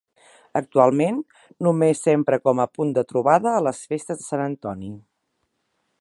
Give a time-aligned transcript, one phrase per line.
[0.59, 1.19] Actualment,
[1.67, 4.91] només s'empra com a punt de trobada a les festes de Sant Antoni.